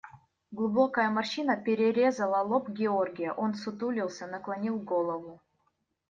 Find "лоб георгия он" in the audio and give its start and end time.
2.41-3.53